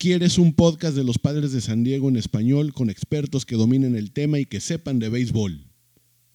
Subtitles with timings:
[0.00, 3.94] ¿Quieres un podcast de los padres de San Diego en español con expertos que dominen
[3.96, 5.66] el tema y que sepan de béisbol?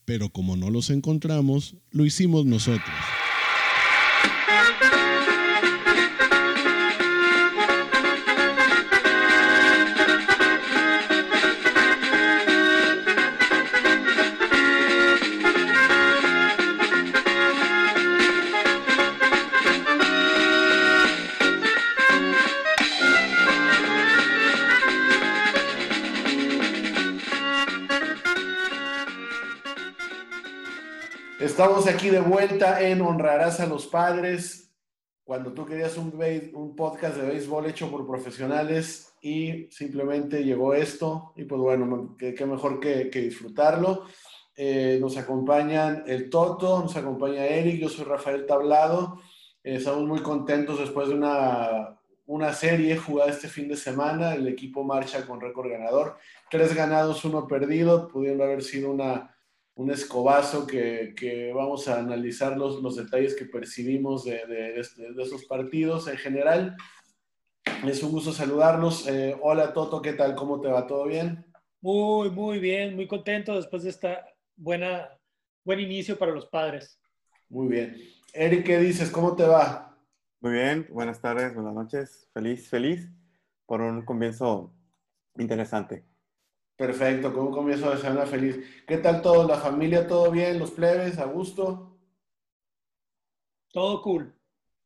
[0.05, 2.93] Pero como no los encontramos, lo hicimos nosotros.
[31.55, 34.75] Estamos aquí de vuelta en Honrarás a los Padres,
[35.23, 36.11] cuando tú querías un,
[36.75, 42.81] podcast de béisbol hecho por profesionales y simplemente llegó esto y pues bueno, qué, mejor
[42.81, 44.03] que, disfrutarlo.
[44.57, 49.21] Eh, nos acompañan el Toto, nos acompaña Eric, yo soy Rafael Tablado.
[49.63, 54.35] Eh, estamos muy contentos después de una, una serie jugada este fin de semana.
[54.35, 56.17] El equipo marcha con récord ganador.
[56.51, 58.09] Tres ganados, uno perdido.
[58.09, 59.34] Pudieron haber sido una
[59.75, 66.17] un escobazo que, vamos a analizar los, los detalles que percibimos de, esos partidos en
[66.17, 66.75] general.
[67.85, 69.07] Es un gusto saludarlos.
[69.07, 70.35] Eh, hola Toto, ¿qué tal?
[70.35, 70.87] ¿Cómo te va?
[70.87, 71.45] ¿Todo bien?
[71.81, 75.09] Muy, muy bien, muy contento después de esta buena,
[75.63, 76.99] buen inicio para los padres.
[77.49, 77.95] Muy bien.
[78.33, 79.11] Eric, ¿qué dices?
[79.11, 79.97] ¿Cómo te va?
[80.39, 82.29] Muy bien, buenas tardes, buenas noches.
[82.33, 83.09] Feliz, feliz
[83.65, 84.73] por un comienzo
[85.37, 86.05] interesante.
[86.75, 88.83] Perfecto, con un comienzo de semana feliz.
[88.85, 89.47] ¿Qué tal todo?
[89.47, 90.07] ¿La familia?
[90.07, 90.59] ¿Todo bien?
[90.59, 91.17] ¿Los plebes?
[91.19, 91.97] ¿A gusto?
[93.71, 94.33] Todo cool.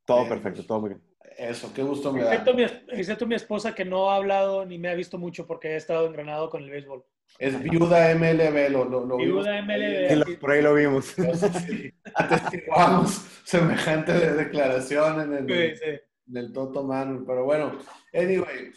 [0.04, 1.02] Todo perfecto, todo muy bien.
[1.36, 2.56] Eso, qué gusto me excepto da.
[2.56, 2.64] Mi,
[2.98, 6.06] excepto mi esposa que no ha hablado ni me ha visto mucho porque ha estado
[6.06, 7.04] engranado con el béisbol.
[7.38, 10.38] Es viuda MLB, lo, lo, Viuda MLB.
[10.38, 11.14] por ahí lo vimos.
[12.14, 15.84] Atestiguamos semejante declaración en el, sí,
[16.28, 17.24] en el Toto Manuel.
[17.26, 17.78] Pero bueno,
[18.12, 18.72] anyway,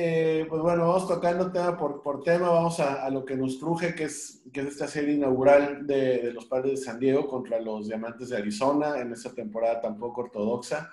[0.00, 3.94] eh, pues bueno, vamos tocando tema por, por tema, vamos a, lo que nos truje,
[3.94, 7.60] que es, que es esta serie inaugural de, de, los padres de San Diego contra
[7.60, 10.92] los Diamantes de Arizona en esta temporada tan poco ortodoxa.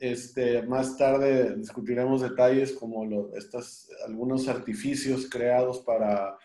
[0.00, 6.38] Este, más tarde discutiremos detalles como lo, estas, algunos artificios creados para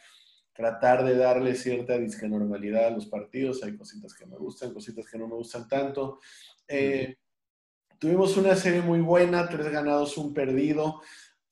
[0.53, 3.63] tratar de darle cierta normalidad a los partidos.
[3.63, 6.19] Hay cositas que me gustan, cositas que no me gustan tanto.
[6.67, 7.15] Eh,
[7.97, 11.01] tuvimos una serie muy buena, tres ganados, un perdido.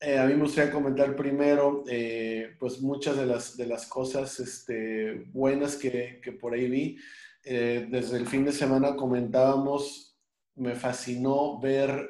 [0.05, 4.37] Eh, a mí me gustaría comentar primero, eh, pues muchas de las, de las cosas
[4.41, 6.97] este, buenas que, que, por ahí vi.
[7.45, 10.17] Eh, desde el fin de semana comentábamos,
[10.55, 12.09] me fascinó ver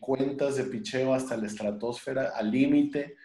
[0.00, 3.16] cuentas de picheo hasta la estratosfera, al límite,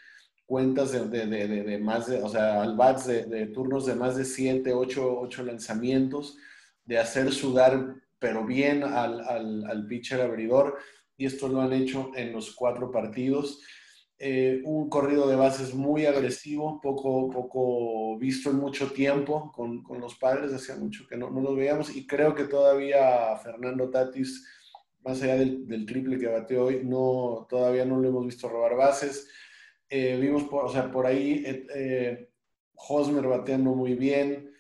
[0.46, 4.18] cuentas de, de, de, de, más de, o sea, al bats de, turnos de más
[4.18, 6.38] de 7, 8, 8 lanzamientos,
[6.84, 10.78] de hacer sudar, pero bien al, al, al pitcher abridor.
[11.16, 13.62] Y esto lo han hecho en los cuatro partidos.
[14.24, 20.00] Eh, un corrido de bases muy agresivo, poco, poco visto en mucho tiempo con, con
[20.00, 24.48] los padres, hacía mucho que no, no, los veíamos y creo que todavía Fernando Tatis,
[25.04, 29.28] más allá del, triple que bateó hoy, no, todavía no lo hemos visto robar bases.
[29.90, 31.44] Eh, vimos, por, o sea, por ahí
[31.74, 32.30] eh,
[32.76, 34.54] Hosmer bateando muy bien,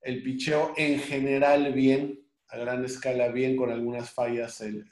[0.00, 2.18] el picheo en general bien,
[2.48, 4.88] a gran escala bien, con algunas fallas el,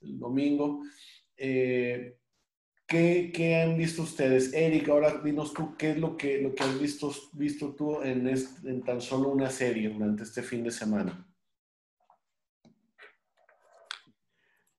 [0.00, 0.82] domingo.
[1.36, 2.16] Eh,
[2.92, 4.52] ¿Qué, han visto ustedes?
[4.52, 8.28] Eric, ahora dinos tú qué es lo que, lo que has visto, visto tú en,
[8.28, 11.26] en tan solo una serie durante este fin de semana.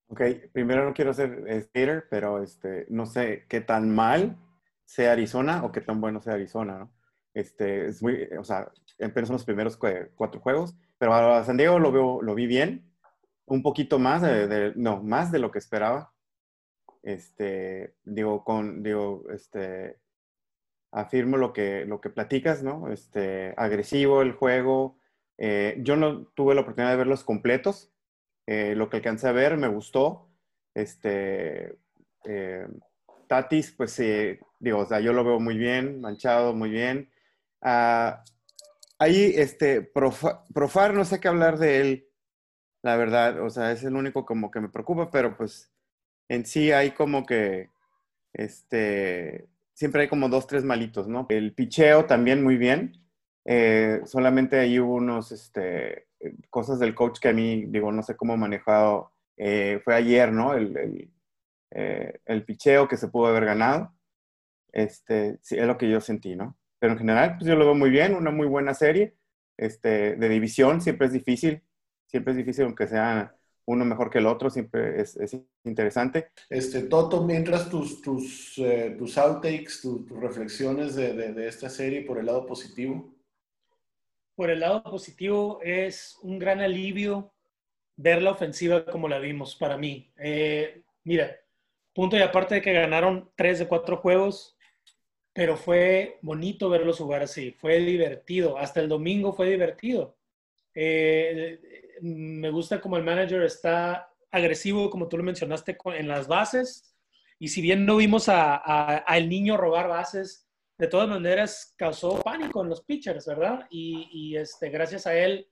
[0.09, 4.37] Ok, primero no quiero ser skater, pero este, no sé qué tan mal
[4.85, 6.93] sea Arizona o qué tan bueno sea Arizona, ¿no?
[7.33, 11.91] Este, es muy, o sea, son los primeros cuatro juegos, pero a San Diego lo,
[11.91, 12.93] veo, lo vi bien,
[13.45, 16.12] un poquito más, de, no, más de lo que esperaba
[17.03, 19.99] este, digo, con, digo, este,
[20.91, 22.91] afirmo lo que, lo que platicas, ¿no?
[22.91, 24.97] Este, agresivo el juego.
[25.37, 27.91] Eh, yo no tuve la oportunidad de verlos completos.
[28.47, 30.29] Eh, lo que alcancé a ver me gustó.
[30.73, 31.77] Este,
[32.25, 32.67] eh,
[33.27, 37.11] Tatis, pues sí, digo, o sea, yo lo veo muy bien, manchado, muy bien.
[37.61, 38.23] Ah,
[38.99, 42.07] ahí, este, Profar, no sé qué hablar de él,
[42.83, 45.72] la verdad, o sea, es el único como que me preocupa, pero pues
[46.29, 47.69] en sí hay como que,
[48.33, 51.25] este, siempre hay como dos, tres malitos, ¿no?
[51.29, 53.03] El picheo también muy bien.
[53.45, 56.07] Eh, solamente hay unos, este,
[56.49, 59.11] cosas del coach que a mí, digo, no sé cómo manejado.
[59.37, 60.53] Eh, fue ayer, ¿no?
[60.53, 61.09] El,
[61.71, 63.93] eh, el, picheo que se pudo haber ganado.
[64.71, 66.57] Este, es lo que yo sentí, ¿no?
[66.79, 69.15] Pero en general, pues yo lo veo muy bien, una muy buena serie.
[69.57, 71.63] Este, de división siempre es difícil,
[72.07, 76.29] siempre es difícil aunque sea uno mejor que el otro, siempre es, es interesante.
[76.49, 82.01] Este, Toto, mientras tus, tus, eh, tus outtakes, tus reflexiones de, de, de, esta serie
[82.01, 83.13] por el lado positivo.
[84.35, 87.33] Por el lado positivo es un gran alivio
[87.95, 90.11] ver la ofensiva como la vimos para mí.
[90.17, 91.35] Eh, mira,
[91.93, 94.57] punto y aparte de que ganaron tres de cuatro juegos,
[95.31, 100.17] pero fue bonito verlos jugar así, fue divertido, hasta el domingo fue divertido.
[100.75, 106.95] Eh, me gusta como el manager está agresivo, como tú lo mencionaste, en las bases.
[107.39, 110.47] Y si bien no vimos a, el niño robar bases,
[110.77, 113.67] de todas maneras causó pánico en los pitchers, ¿verdad?
[113.69, 115.47] Y, este, gracias a él,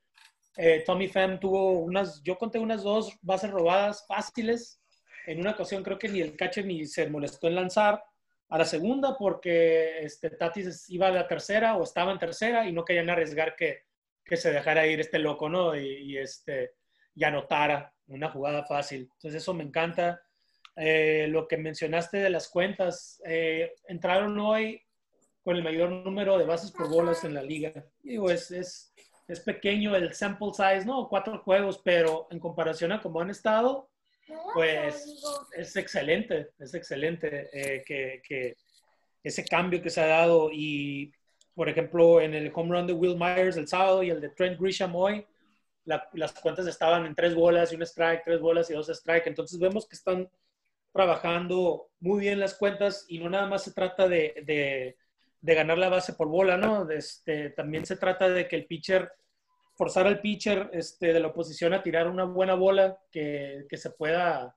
[0.58, 4.82] eh, Tommy Pham tuvo unas, yo conté unas dos bases robadas fáciles.
[5.28, 8.04] En una ocasión creo que ni el catcher ni se molestó en lanzar
[8.50, 12.74] a la segunda porque este, Tatis iba a la tercera o estaba en tercera y
[12.74, 13.84] no querían arriesgar que,
[14.24, 15.76] que se dejara ir este loco, ¿no?
[15.76, 16.72] Y, este,
[17.16, 19.10] y anotara una jugada fácil.
[19.14, 20.22] Entonces eso me encanta.
[20.76, 24.82] Eh, lo que mencionaste de las cuentas, eh, entraron hoy
[25.44, 27.86] con el mayor número de bases por bolas en la liga.
[28.02, 28.94] Digo, es, es,
[29.46, 31.08] pequeño el sample size, ¿no?
[31.08, 33.90] Cuatro juegos, pero en comparación a cómo han estado,
[34.54, 35.24] pues
[35.56, 38.58] es excelente, es excelente eh, que, que,
[39.24, 41.14] ese cambio que se ha dado y
[41.54, 44.60] por ejemplo, en el home run de Will Myers el sábado y el de Trent
[44.60, 45.26] Grisham hoy,
[45.86, 49.28] las cuentas estaban en tres bolas y un strike, tres bolas y dos strike.
[49.28, 50.30] Entonces vemos que están
[50.92, 54.96] trabajando muy bien las cuentas y no nada más se trata de,
[55.42, 56.90] de, ganar la base por bola, ¿no?
[56.90, 59.12] Este, también se trata de que el pitcher,
[59.76, 63.92] forzar al pitcher este, de la oposición a tirar una buena bola que, que se
[63.92, 64.56] pueda,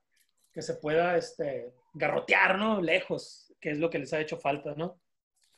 [0.53, 2.81] que se pueda este, garrotear, ¿no?
[2.81, 4.99] Lejos, que es lo que les ha hecho falta, ¿no?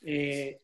[0.01, 0.61] Eh,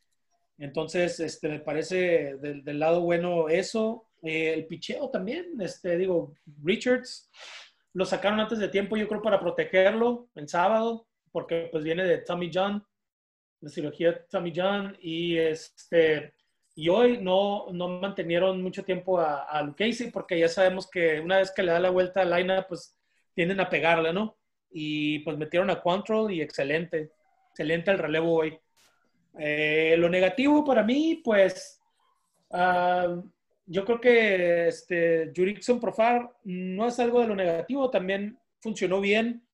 [0.57, 4.07] entonces, este, me parece del, lado bueno eso.
[4.21, 6.33] Eh, el picheo también, este, digo,
[6.63, 7.29] Richards
[7.93, 12.19] lo sacaron antes de tiempo, yo creo, para protegerlo el sábado, porque pues viene de
[12.19, 12.83] Tommy John,
[13.61, 16.33] la cirugía Tommy John, y este,
[16.75, 21.19] y hoy no, no mantenieron mucho tiempo a, a Luke Casey, porque ya sabemos que
[21.19, 22.97] una vez que le da la vuelta a Laina, pues
[23.33, 24.37] tienden a pegarle, ¿no?
[24.71, 27.11] Y pues metieron a Control y excelente,
[27.49, 28.57] excelente el relevo hoy.
[29.37, 31.81] Eh, lo negativo para mí, pues,
[32.49, 33.21] uh,
[33.65, 39.45] yo creo que este, Jurickson Profar no es algo de lo negativo, también funcionó bien.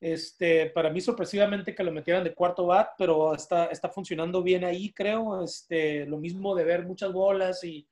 [0.00, 4.64] Este, para mí, sorpresivamente que lo metieran de cuarto bat, pero está, está funcionando bien
[4.64, 5.42] ahí, creo.
[5.42, 7.86] Este, lo mismo de ver muchas bolas y,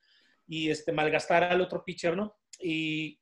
[0.47, 2.37] y este, malgastar al otro pitcher, ¿no?
[2.61, 3.19] Y,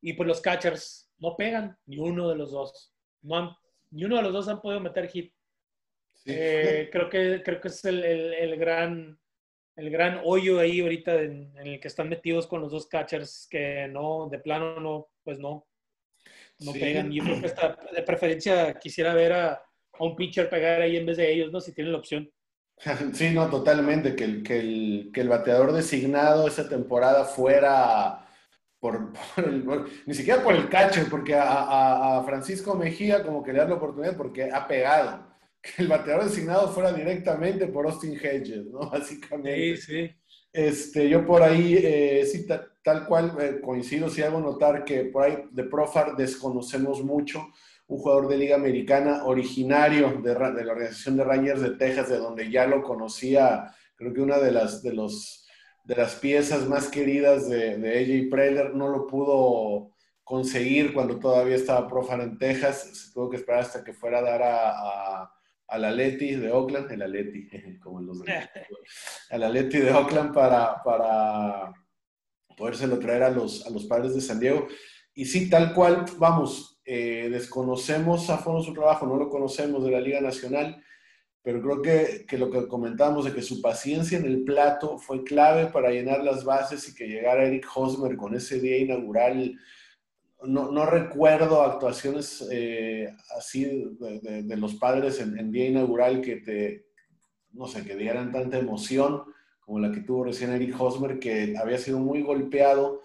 [0.00, 2.94] y pues los catchers no pegan, ni uno de los dos.
[3.20, 3.50] No han,
[3.90, 5.32] ni uno de los dos han podido meter hit.
[6.24, 9.18] Eh, creo, que, creo que es el, el, gran,
[9.76, 13.88] el gran hoyo ahí ahorita en, el que están metidos con los dos catchers que
[13.88, 15.66] no, de plano no, pues no,
[16.60, 17.10] no pegan.
[17.10, 21.06] Yo creo que esta, de preferencia quisiera ver a, a, un pitcher pegar ahí en
[21.06, 21.60] vez de ellos, ¿no?
[21.60, 22.30] Si tienen la opción.
[23.12, 24.14] Sí, no, totalmente.
[24.16, 28.26] Que el, que el, que el bateador designado esa temporada fuera
[28.80, 33.22] por, por, el, por, ni siquiera por el catcher, porque a, a, a, Francisco Mejía
[33.22, 35.31] como que le da la oportunidad porque ha pegado
[35.62, 38.80] que el bateador designado fuera directamente por Austin Hedges, ¿no?
[38.90, 39.76] Básicamente.
[39.76, 40.10] Sí, sí.
[40.52, 45.22] Este, yo por ahí, eh, sí, tal cual eh, coincido, sí hago notar que por
[45.22, 47.48] ahí de Profar desconocemos mucho
[47.86, 52.18] un jugador de Liga Americana originario de, de, la organización de Rangers de Texas, de
[52.18, 55.46] donde ya lo conocía, creo que una de las, de los,
[55.84, 61.56] de las piezas más queridas de, de AJ Preller no lo pudo conseguir cuando todavía
[61.56, 65.32] estaba Profar en Texas, se tuvo que esperar hasta que fuera a dar a, a
[65.72, 67.48] al Atleti de Oakland, el Atleti,
[67.82, 68.22] como los
[69.30, 71.72] al Atleti de Oakland para, para
[72.56, 74.68] podérselo traer a los, a los padres de San Diego.
[75.14, 79.90] Y sí, tal cual, vamos, eh, desconocemos a fondo su trabajo, no lo conocemos de
[79.90, 80.82] la Liga Nacional,
[81.42, 85.24] pero creo que, que, lo que comentábamos de que su paciencia en el plato fue
[85.24, 89.58] clave para llenar las bases y que llegara Eric Hosmer con ese día inaugural
[90.44, 96.86] no, recuerdo actuaciones eh, así de, los padres en, día inaugural que te,
[97.52, 99.22] no sé, que dieran tanta emoción
[99.60, 103.02] como la que tuvo recién Eric Hosmer, que había sido muy golpeado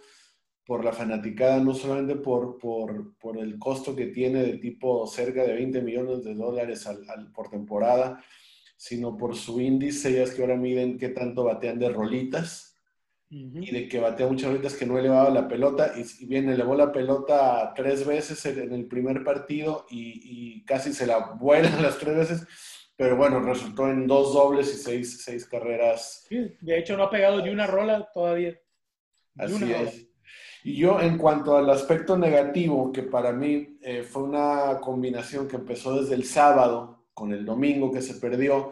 [0.65, 5.43] por la fanaticada, no solamente por, por, por el costo que tiene de tipo cerca
[5.43, 8.21] de 20 millones de dólares al, por temporada,
[8.75, 12.66] sino por su índice, ya es que ahora miden qué tanto batean de rolitas
[13.29, 16.91] y de que batea muchas veces que no elevaba la pelota y, bien elevó la
[16.91, 22.15] pelota tres veces en el primer partido y, y, casi se la vuelan las tres
[22.15, 22.47] veces,
[22.95, 26.25] pero bueno, resultó en dos dobles y seis, seis carreras.
[26.29, 28.57] Sí, de hecho no ha pegado ni una rola todavía.
[29.37, 30.07] Así es.
[30.63, 35.55] Y yo en cuanto al aspecto negativo, que para mí eh, fue una combinación que
[35.55, 38.71] empezó desde el sábado con el domingo que se perdió,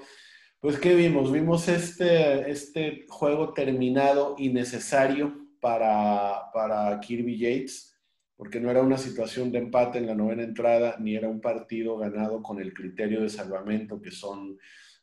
[0.65, 1.31] pues ¿qué vimos?
[1.31, 7.95] Vimos este, este juego terminado innecesario para, para Kirby Yates,
[8.35, 11.99] porque no era una situación de empate en la novena entrada, ni era un partido
[11.99, 14.57] ganado con el criterio de salvamento, que son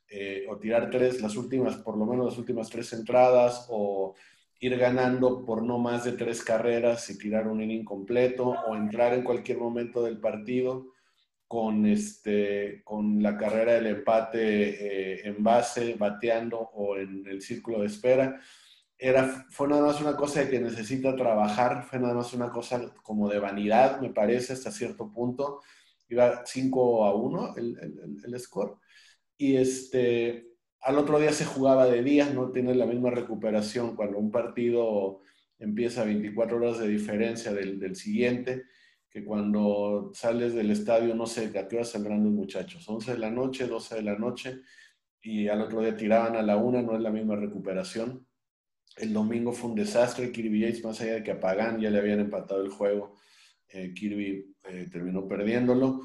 [0.09, 4.17] eh, o tirar tres, las últimas, por lo menos las últimas tres entradas, o
[4.59, 9.15] ir ganando por no más de tres carreras y tirar un inning completo o entrar
[9.15, 10.92] en cualquier momento del partido
[11.53, 17.81] con, este, con la carrera del empate eh, en base, bateando o en el círculo
[17.81, 18.41] de espera.
[18.97, 22.95] Era, fue nada más una cosa de que necesita trabajar, fue nada más una cosa
[23.03, 25.61] como de vanidad, me parece, hasta cierto punto.
[26.09, 28.79] Iba 5 a 1 el, el, el score.
[29.37, 30.47] Y este,
[30.81, 35.21] al otro día se jugaba de día, no tiene la misma recuperación cuando un partido
[35.59, 38.65] empieza a 24 horas de diferencia del, siguiente,
[39.13, 43.19] que cuando sales del estadio, no sé a qué hora saldrán los muchachos, 11 de
[43.19, 44.63] la noche, 12 de la noche,
[45.21, 48.27] y al otro día tiraban a la una, no es la misma recuperación.
[48.97, 52.21] El domingo fue un desastre, Kirby Yates, más allá de que apagan, ya le habían
[52.21, 53.17] empatado el juego,
[53.69, 56.03] eh, Kirby eh, terminó perdiéndolo.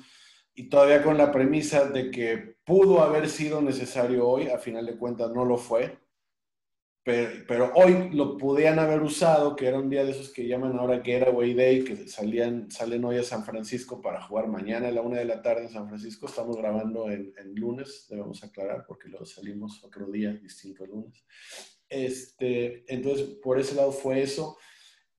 [0.53, 4.97] Y todavía con la premisa de que pudo haber sido necesario hoy, a final de
[4.97, 5.97] cuentas no lo fue,
[7.47, 11.01] pero, hoy lo podían haber usado, que era un día de esos que llaman ahora
[11.01, 15.19] Getaway Day, que salían, salen hoy a San Francisco para jugar mañana a la una
[15.19, 16.25] de la tarde en San Francisco.
[16.25, 21.25] Estamos grabando en, en lunes, debemos aclarar, porque luego salimos otro día distinto lunes.
[21.87, 24.57] Este, entonces, por ese lado fue eso.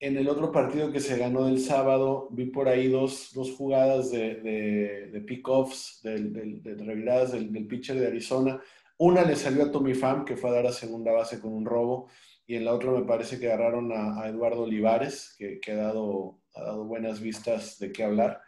[0.01, 4.11] En el otro partido que se ganó del sábado, vi por ahí dos, dos jugadas
[4.11, 8.61] de, de, de pick-offs, de, de, reviradas del, del, pitcher de Arizona.
[8.99, 11.65] Una le salió a Tommy Pham, que fue a dar a segunda base con un
[11.65, 12.09] robo,
[12.45, 15.77] y en la otra me parece que agarraron a, a Eduardo Olivares, que, que ha,
[15.77, 18.41] dado, ha, dado, buenas vistas de qué hablar.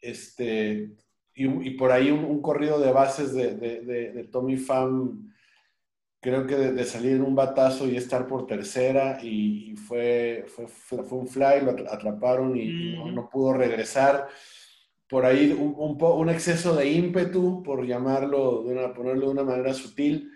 [0.00, 0.92] Este,
[1.34, 5.30] y, y por ahí un, un, corrido de bases de, Tommy Pham
[6.20, 10.66] creo que de, salir en un batazo y estar por tercera y, fue, fue,
[11.04, 12.96] fue, un fly, lo atraparon y, mm.
[12.96, 14.26] no, no, pudo regresar.
[15.08, 19.44] Por ahí un, un, un, exceso de ímpetu, por llamarlo, de una, ponerlo de una
[19.44, 20.30] manera sutil,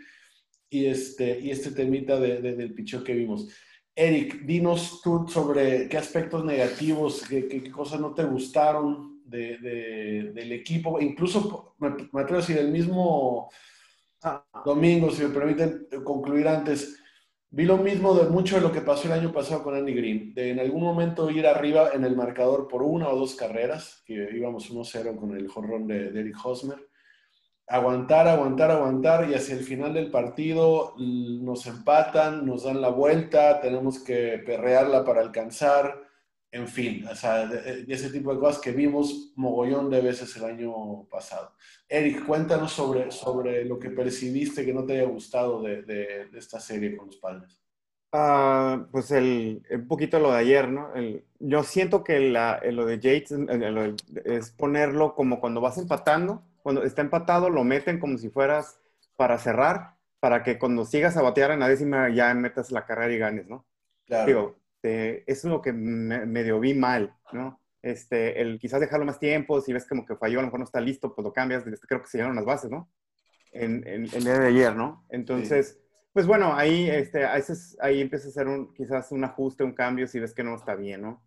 [0.68, 3.48] y este, y este temita de, de, del pichón que vimos.
[3.94, 9.58] Eric, dinos tú sobre qué aspectos negativos, qué, qué, qué cosas no te gustaron de,
[10.34, 13.50] del equipo, incluso me, me atrevo a decir, el mismo
[14.22, 14.44] Ah.
[14.66, 17.00] Domingo, si me permiten concluir antes,
[17.50, 20.34] vi lo mismo de mucho de lo que pasó el año pasado con Andy Green,
[20.34, 24.28] de en algún momento ir arriba en el marcador por una o dos carreras, que
[24.32, 26.78] íbamos 1-0 con el jorrón de, de Eric Hosmer,
[27.66, 33.60] aguantar, aguantar, aguantar y hacia el final del partido nos empatan, nos dan la vuelta,
[33.60, 36.10] tenemos que perrearla para alcanzar
[36.52, 40.34] en fin, o sea, de, de ese tipo de cosas que vimos mogollón de veces
[40.36, 41.52] el año pasado.
[41.92, 46.38] Eric, cuéntanos sobre, sobre lo que percibiste que no te haya gustado de, de, de
[46.38, 47.60] esta serie con los padres.
[48.12, 50.94] Uh, pues el, un poquito lo de ayer, ¿no?
[50.94, 53.94] El, yo siento que la, lo de Yates lo
[54.24, 58.80] es ponerlo como cuando vas empatando, cuando está empatado lo meten como si fueras
[59.16, 63.12] para cerrar, para que cuando sigas a batear en la décima ya metas la carrera
[63.12, 63.64] y ganes, ¿no?
[64.06, 64.26] Claro.
[64.26, 67.59] Digo, este, eso es lo que me, medio vi mal, ¿no?
[67.82, 70.64] Este, el quizás dejarlo más tiempo, si ves como que falló, a lo mejor no
[70.64, 72.90] está listo, pues lo cambias, este, creo que se llenaron las bases, ¿no?
[73.52, 75.04] En, en, el día de ayer, ¿no?
[75.08, 76.08] Entonces, sí.
[76.12, 80.20] pues bueno, ahí, este, ahí empieza a hacer un, quizás un ajuste, un cambio, si
[80.20, 81.22] ves que no está bien, ¿no?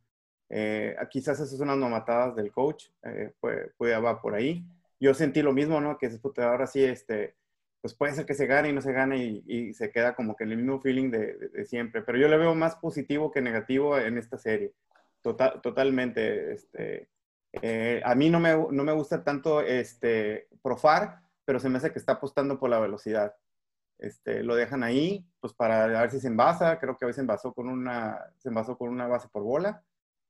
[0.49, 4.63] Eh, quizás esas son unas nomatadas del coach, eh, puede, puede, va por ahí.
[4.99, 5.97] Yo sentí lo mismo, ¿no?
[5.97, 7.35] Que ahora sí, este,
[7.81, 10.35] pues puede ser que se gane y no se gane y, y se queda como
[10.35, 12.03] que en el mismo feeling de, de, de, siempre.
[12.03, 14.73] Pero yo le veo más positivo que negativo en esta serie.
[15.23, 16.53] Total, totalmente.
[16.53, 17.09] Este,
[17.53, 21.91] eh, a mí no me, no me gusta tanto este, Profar, pero se me hace
[21.91, 23.35] que está apostando por la velocidad.
[23.97, 26.77] Este, lo dejan ahí, pues para ver si se envasa.
[26.77, 29.83] Creo que a veces envasó con una, se envasó con una base por bola.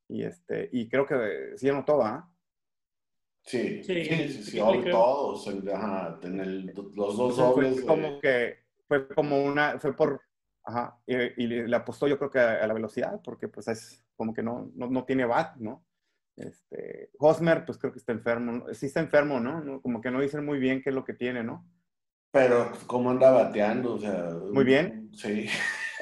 [0.08, 2.30] Y, este, y creo que sí anotó, ¿ah?
[3.42, 4.58] Sí, sí, sí, sí, sí
[4.90, 7.76] todos, ajá, en el, los dos dobles.
[7.76, 10.22] Fue como que fue como una, fue por,
[10.64, 14.04] ajá, y, y, le apostó yo creo que a, a, la velocidad, porque pues es
[14.16, 15.86] como que no, no, no tiene bat, ¿no?
[16.36, 19.82] Este, Hosmer, pues creo que está enfermo, sí está enfermo, ¿no?
[19.82, 21.66] Como que no dicen muy bien qué es lo que tiene, ¿no?
[22.32, 23.94] Pero, ¿cómo anda bateando?
[23.94, 25.12] O sea, muy bien.
[25.14, 25.48] Sí.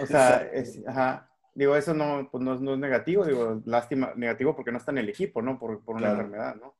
[0.01, 4.55] O sea, es, ajá, digo, eso no, pues no, no, es negativo, digo, lástima, negativo
[4.55, 5.59] porque no está en el equipo, ¿no?
[5.59, 6.21] Por, por una claro.
[6.21, 6.75] enfermedad, ¿no?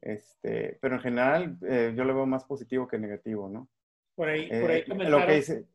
[0.00, 3.68] Este, pero en general eh, yo lo veo más positivo que negativo, ¿no?
[4.14, 5.66] Por ahí, eh, por ahí Lo que dice,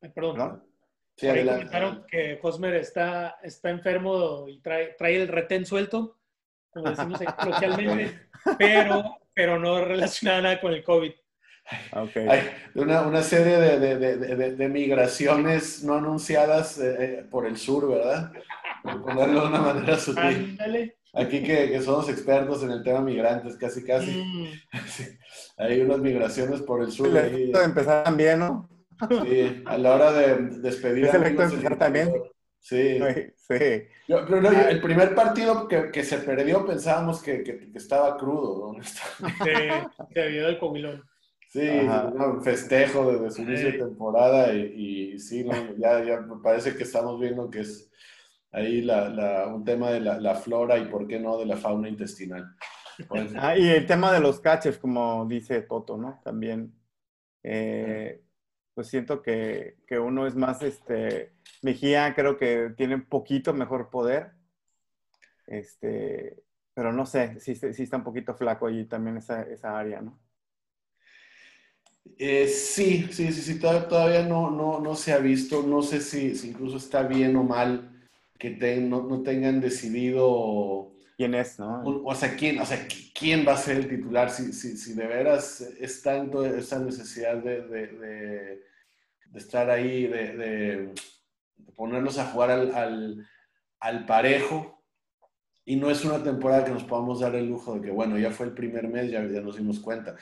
[0.00, 0.38] Ay, perdón.
[0.38, 0.73] ¿no?
[1.16, 6.18] Sí, Ahí comentaron que Hosmer está, está enfermo y trae, trae el retén suelto,
[6.70, 8.28] como decimos coloquialmente,
[8.58, 11.12] pero, pero no relacionada nada con el COVID.
[11.92, 12.28] Okay.
[12.28, 17.88] Hay una, una serie de, de, de, migraciones no anunciadas eh, eh, por el sur,
[17.88, 18.32] ¿verdad?
[18.82, 20.58] Por ponerlo de una manera sutil.
[21.14, 24.10] Aquí que, que, somos expertos en el tema migrantes, casi, casi.
[24.10, 24.46] Mm.
[25.56, 27.08] Hay unas migraciones por el sur.
[27.08, 28.68] Sí, empezar también, ¿no?
[29.24, 31.06] Sí, a la hora de despedir.
[31.06, 32.12] Es también.
[32.60, 32.98] Sí.
[33.36, 33.58] sí.
[34.08, 38.82] Yo, pero el primer partido que, que se perdió pensábamos que, que, estaba crudo, ¿no?
[38.82, 39.50] Sí,
[40.14, 41.02] que había el comilón.
[41.50, 45.46] Sí, un festejo desde su inicio de temporada y, y sí,
[45.78, 47.92] ya, ya me parece que estamos viendo que es
[48.50, 51.56] ahí la, la, un tema de la, la, flora y por qué no de la
[51.56, 52.56] fauna intestinal.
[53.36, 56.20] Ah, y el tema de los catches, como dice Toto, ¿no?
[56.24, 56.72] También,
[57.42, 58.23] eh,
[58.74, 63.90] pues siento que, que, uno es más, este, Mejía creo que tiene un poquito mejor
[63.90, 64.32] poder,
[65.46, 66.42] este,
[66.74, 70.18] pero no sé, sí, sí está un poquito flaco allí también esa, esa área, ¿no?
[72.18, 76.34] Eh, sí, sí, sí, sí, todavía, no, no, no, se ha visto, no sé si,
[76.34, 77.90] si incluso está bien o mal
[78.38, 78.50] que
[78.80, 80.93] no, no, tengan decidido...
[81.16, 81.82] ¿Quién es, no?
[81.84, 84.30] o, sea, ¿quién, o sea, ¿quién va a ser el titular?
[84.30, 87.86] Si, si, si de veras es tanto esa necesidad de, de,
[89.26, 90.92] de, estar ahí, de,
[91.76, 93.28] ponernos a jugar al, al,
[93.78, 94.82] al parejo,
[95.64, 98.30] y no es una temporada que nos podamos dar el lujo de que, bueno, ya
[98.30, 100.16] fue el primer mes, ya, ya nos dimos cuenta.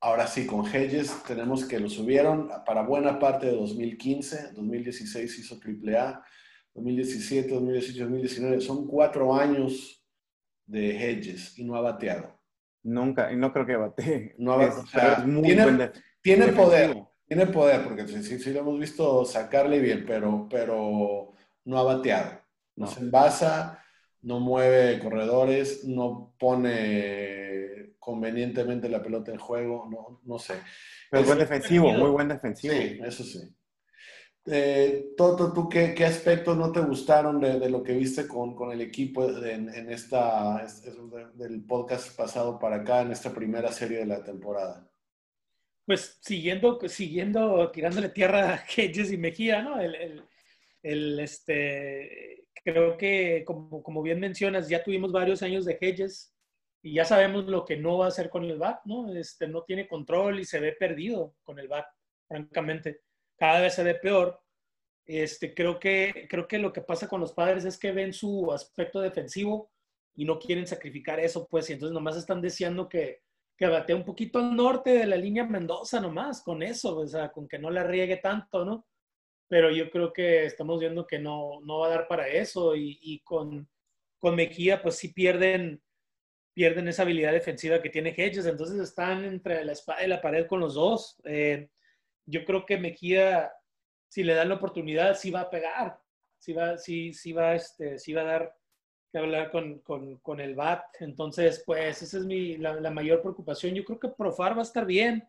[0.00, 5.56] Ahora sí, con Hedges tenemos que lo subieron para buena parte de 2015, 2016 hizo
[5.56, 6.24] AAA,
[6.74, 9.97] 2017, 2018, 2019, son cuatro años
[10.68, 12.38] de Hedges y no ha bateado.
[12.84, 14.34] Nunca, y no creo que bate.
[14.38, 15.42] No ha bateado.
[15.42, 15.90] tiene,
[16.22, 16.96] tiene poder,
[17.26, 21.32] tiene poder, porque sí, sí, lo hemos visto sacarle bien, pero, pero
[21.64, 22.40] no ha bateado.
[22.76, 23.82] No, se envasa,
[24.22, 30.54] no mueve corredores, no pone convenientemente la pelota en juego, no, no sé.
[31.10, 32.74] Pero buen defensivo, muy buen defensivo.
[32.74, 33.40] Sí, eso sí.
[34.50, 38.54] Eh, Toto, ¿tú qué, qué, aspectos no te gustaron de, de lo que viste con,
[38.54, 40.66] con el equipo en, en esta,
[41.34, 44.88] del podcast pasado para acá, en esta primera serie de la temporada?
[45.84, 49.78] Pues siguiendo, siguiendo tirándole tierra a Hedges y Mejía, ¿no?
[49.80, 50.22] El, el,
[50.82, 56.34] el, este, creo que, como, como bien mencionas, ya tuvimos varios años de Hedges
[56.82, 59.14] y ya sabemos lo que no va a hacer con el bat, ¿no?
[59.14, 61.86] Este, no tiene control y se ve perdido con el bat,
[62.26, 63.07] francamente.
[63.38, 64.40] Cada vez se ve peor.
[65.06, 68.52] Este, creo, que, creo que lo que pasa con los padres es que ven su
[68.52, 69.70] aspecto defensivo
[70.14, 73.22] y no quieren sacrificar eso, pues, y entonces nomás están deseando que,
[73.56, 77.30] que batee un poquito al norte de la línea Mendoza nomás, con eso, o sea,
[77.30, 78.86] con que no la riegue tanto, ¿no?
[79.48, 82.98] Pero yo creo que estamos viendo que no, no va a dar para eso y,
[83.00, 83.66] y con,
[84.18, 85.80] con Mejía, pues sí pierden
[86.58, 90.44] pierden esa habilidad defensiva que tiene Hedges, entonces están entre la espada y la pared
[90.48, 91.16] con los dos.
[91.22, 91.70] Eh,
[92.28, 93.52] yo creo que Mejía,
[94.08, 95.98] si le dan la oportunidad, sí va a pegar,
[96.38, 98.56] sí va, sí, sí va, este, sí va a dar
[99.10, 100.82] que hablar con, con, con el BAT.
[101.00, 103.74] Entonces, pues esa es mi, la, mayor preocupación.
[103.74, 105.26] Yo creo que Profar va a estar bien.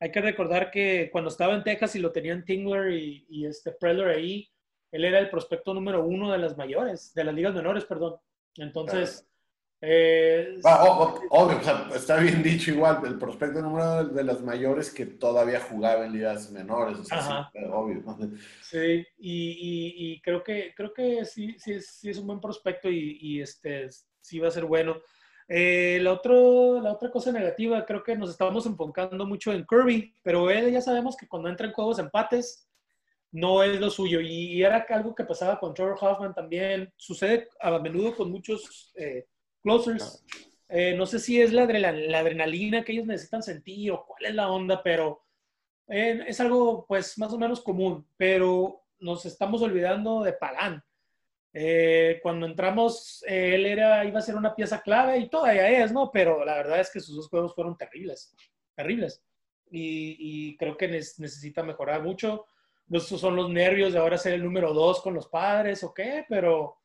[0.00, 3.72] Hay que recordar que cuando estaba en Texas y lo tenían Tingler y, y este
[3.72, 4.50] Preller ahí,
[4.90, 8.16] él era el prospecto número uno de las mayores, de las ligas menores, perdón.
[8.56, 9.27] Entonces,
[9.80, 10.60] eh,
[11.30, 11.60] obvio,
[11.94, 16.50] está bien dicho igual, el prospecto número de las mayores que todavía jugaba en ligas
[16.50, 16.98] menores,
[17.70, 18.02] obvio.
[18.62, 23.18] Sí, y, y, creo que, creo que sí, sí, sí es un buen prospecto y,
[23.20, 23.88] y este,
[24.20, 24.96] sí va a ser bueno.
[25.50, 30.14] Eh, la, otro, la otra cosa negativa, creo que nos estamos enfocando mucho en Kirby,
[30.22, 32.68] pero él ya sabemos que cuando entra en juegos empates,
[33.32, 34.20] no es lo suyo.
[34.20, 36.92] Y, era algo que pasaba con Trevor Hoffman también.
[36.96, 39.26] Sucede a menudo con muchos eh,
[39.62, 40.24] closers.
[40.68, 44.34] Eh, no sé si es la, la, adrenalina que ellos necesitan sentir o cuál es
[44.34, 45.24] la onda, pero
[45.86, 48.06] eh, es algo pues más o menos común.
[48.16, 50.82] Pero nos estamos olvidando de Pagán.
[51.54, 56.10] Eh, cuando entramos, él era, iba a ser una pieza clave y todavía es, ¿no?
[56.12, 58.34] Pero la verdad es que sus dos juegos fueron terribles,
[58.74, 59.22] terribles.
[59.70, 62.46] Y, y creo que necesita mejorar mucho.
[62.90, 66.24] Estos son los nervios de ahora ser el número dos con los padres o qué,
[66.28, 66.77] pero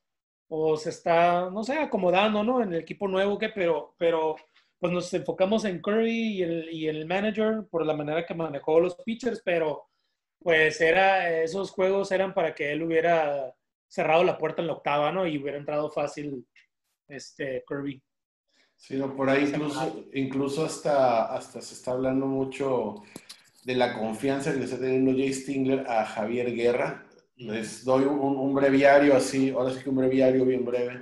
[0.56, 2.62] o se está, no sé, acomodando, ¿no?
[2.62, 4.36] En el equipo nuevo, que, pero, pero
[4.78, 8.80] pues nos enfocamos en Curry y el, y el manager por la manera que manejó
[8.80, 9.90] los pitchers, pero
[10.38, 13.52] pues era, esos juegos eran para que él hubiera
[13.88, 15.26] cerrado la puerta en la octava, ¿no?
[15.26, 16.46] Y hubiera entrado fácil
[17.08, 18.00] este Kirby.
[18.76, 23.02] Sí, no, por ahí incluso, incluso hasta, hasta se está hablando mucho
[23.64, 27.03] de la confianza que le está teniendo Jay Stingler a Javier Guerra
[27.38, 31.02] les doy un, breviario así, ahora sí que un breviario bien breve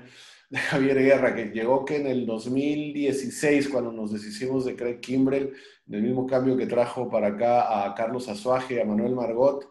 [0.49, 5.53] de Javier Guerra, que llegó que en el 2016, cuando nos deshicimos de Craig Kimbrell,
[5.85, 9.69] del mismo cambio que trajo para acá a Carlos Azuaje a Manuel Margot,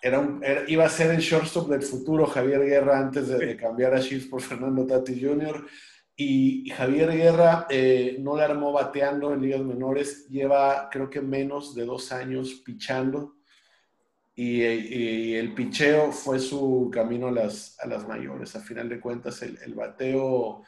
[0.00, 0.28] era,
[0.66, 4.42] iba a ser el shortstop del futuro Javier Guerra antes de, cambiar a Chiefs por
[4.42, 5.64] Fernando Tati Jr.
[6.16, 11.74] Y, Javier Guerra eh, no le armó bateando en ligas menores, lleva creo que menos
[11.74, 13.36] de dos años pichando
[14.34, 18.56] y, el picheo fue su camino a las, a las mayores.
[18.56, 20.62] A final de cuentas, el, el bateo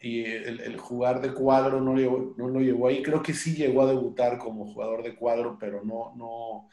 [0.00, 3.02] y el, el, jugar de cuadro no, no, lo llevó ahí.
[3.02, 6.68] Creo que sí llegó a debutar como jugador de cuadro, pero no, no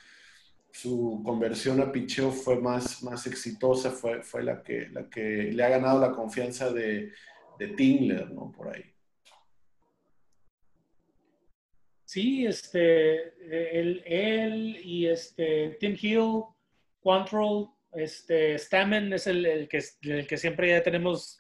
[0.72, 5.64] su conversión a picheo fue más, más exitosa, fue, fue la, que, la que le
[5.64, 7.12] ha ganado la confianza de,
[7.58, 8.52] de Tingler, ¿no?
[8.52, 8.84] Por ahí.
[12.10, 13.36] Sí, este,
[13.80, 16.42] él, él y este, Tim Hill,
[17.04, 21.38] Quantrill, este, Stamen es el, el, que, el que siempre ya tenemos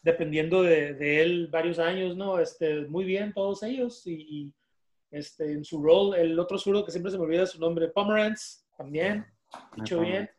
[0.00, 2.38] dependiendo de, de, él varios años, ¿no?
[2.38, 4.50] Este, muy bien todos ellos y,
[5.10, 8.64] este, en su rol, el otro zurdo que siempre se me olvida su nombre, Pomerantz,
[8.74, 9.26] también,
[9.76, 10.30] dicho bien.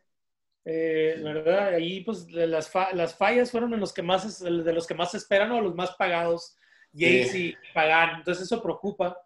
[0.64, 1.74] Eh, ¿Verdad?
[1.74, 5.52] Ahí pues las, las fallas fueron en los que más, de los que más esperan
[5.52, 6.56] o los más pagados,
[6.90, 8.16] Yates y Pagan.
[8.16, 9.16] Entonces eso preocupa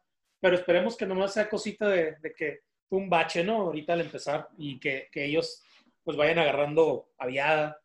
[0.43, 3.59] pero esperemos que nomás sea cosita de, que fue un bache, ¿no?
[3.59, 5.63] Ahorita al empezar y que, ellos
[6.03, 7.81] pues vayan agarrando aviada.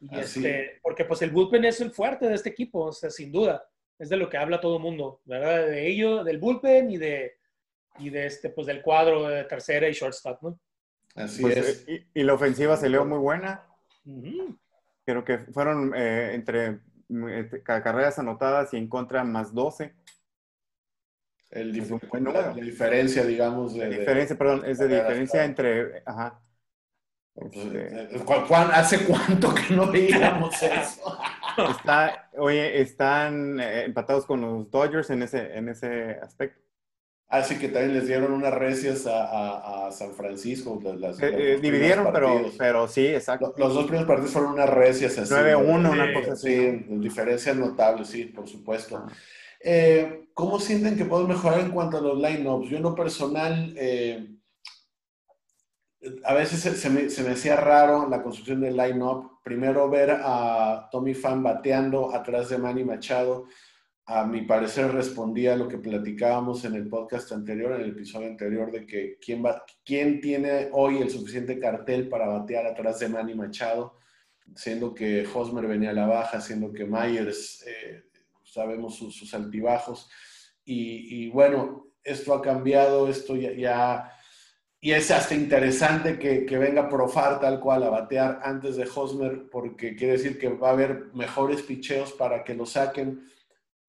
[0.00, 3.30] Y este, porque pues el bullpen es el fuerte de este equipo, o sea, sin
[3.30, 3.68] duda.
[4.00, 5.68] Es de lo que habla todo el mundo, ¿verdad?
[5.68, 7.36] De ello, del bullpen y de,
[8.00, 10.58] y de este, pues del cuadro de tercera y shortstop, ¿no?
[11.14, 11.84] Así pues, es.
[11.86, 13.64] Eh, y, la ofensiva se muy buena.
[15.04, 19.94] Creo que fueron eh, entre, entre carreras anotadas y en contra más 12.
[21.50, 23.74] El la, diferencia, digamos.
[23.74, 26.02] De, diferencia, perdón, es de diferencia entre.
[26.04, 26.40] Ajá.
[27.36, 28.24] Este, eh,
[28.72, 31.18] ¿Hace cuánto que no veíamos eso?
[31.70, 36.66] Está, oye, están eh, empatados con los Dodgers en ese, en ese aspecto.
[37.28, 40.80] Así ah, que también les dieron unas recias a, a, San Francisco.
[40.96, 43.52] Las, eh, dividieron, pero, pero sí, exacto.
[43.56, 45.34] Los, dos primeros partidos fueron unas recias así.
[45.34, 46.54] 9-1, una cosa así.
[46.54, 49.06] Sí, diferencias notables, sí, por supuesto.
[49.68, 52.70] Eh, ¿Cómo sienten que podemos mejorar en cuanto a los lineups?
[52.70, 54.28] Yo en lo personal, eh,
[56.22, 59.40] a veces se, me, se, me, hacía raro la construcción del line-up.
[59.42, 63.46] Primero ver a Tommy Fan bateando atrás de Manny Machado.
[64.04, 68.28] A mi parecer respondía a lo que platicábamos en el podcast anterior, en el episodio
[68.28, 73.08] anterior, de que quién, va, quién tiene hoy el suficiente cartel para batear atrás de
[73.08, 73.96] Manny Machado,
[74.54, 78.05] siendo que Hosmer venía a la baja, siendo que Myers eh,
[78.56, 80.10] sabemos sus, altibajos.
[80.64, 84.12] Y, bueno, esto ha cambiado, esto ya,
[84.80, 89.48] y es hasta interesante que, que, venga Profar tal cual a batear antes de Hosmer,
[89.50, 93.22] porque quiere decir que va a haber mejores picheos para que lo saquen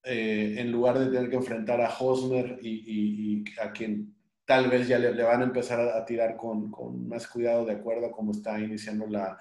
[0.03, 4.97] eh, en lugar de tener que enfrentar a Hosmer y, a quien tal vez ya
[4.97, 8.57] le, van a empezar a, tirar con, con, más cuidado de acuerdo a cómo está
[8.59, 9.37] iniciando la,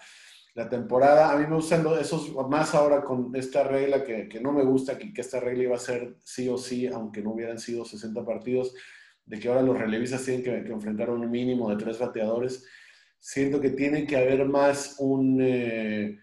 [0.57, 1.31] la temporada.
[1.31, 4.99] A mí me gustan esos, más ahora con esta regla que, que, no me gusta,
[4.99, 8.25] que, que esta regla iba a ser sí o sí, aunque no hubieran sido 60
[8.25, 8.75] partidos,
[9.27, 12.67] de que ahora los relevistas tienen que, que enfrentar un mínimo de tres bateadores.
[13.19, 16.19] Siento que tiene que haber más un, eh,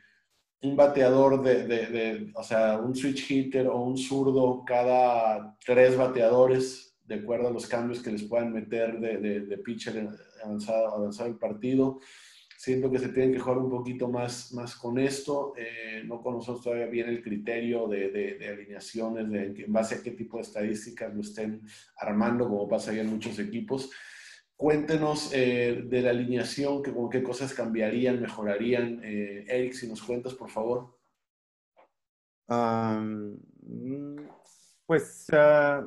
[0.64, 5.96] un bateador de, de, de, o sea, un switch hitter o un zurdo cada tres
[5.96, 10.08] bateadores, de acuerdo a los cambios que les puedan meter de, de pitcher
[10.44, 12.00] avanzado, avanzado el partido
[12.64, 15.54] Siento que se tienen que jugar un poquito más, más con esto.
[15.58, 20.12] Eh, no conocemos todavía bien el criterio de, de, alineaciones, de en base a qué
[20.12, 21.62] tipo de estadísticas lo estén
[21.98, 23.92] armando, como pasa ya en muchos equipos.
[24.56, 29.02] Cuéntenos eh, de la alineación, que, con qué cosas cambiarían, mejorarían.
[29.04, 30.98] Eh, Eric, si nos cuentas, por favor.
[34.86, 35.86] pues ah,